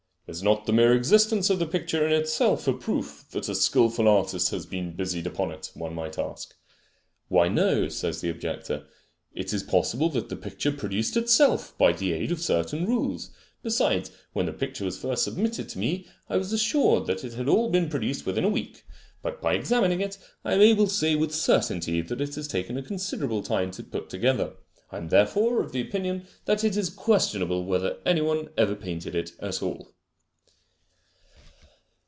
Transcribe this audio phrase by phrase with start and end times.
[0.27, 4.07] "Is not the mere existence of the picture in itself a proof that a skilful
[4.07, 5.69] artist has been busied upon it?
[5.73, 6.53] one might ask."
[7.27, 8.85] "Why, no," says the objector.
[9.33, 13.31] "It is possible that the picture produced itself by the aid of certain rules.
[13.61, 17.49] Besides, when the picture was first submitted to me I was assured that it had
[17.49, 18.85] all been produced within a week,
[19.21, 22.77] but by examining it I am able to say with certainty that it has taken
[22.77, 24.53] a considerable time to put together.
[24.93, 29.33] I am therefore of opinion that it is questionable whether any one ever painted it
[29.41, 29.89] at all."